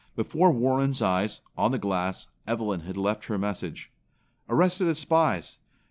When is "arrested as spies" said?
4.49-5.59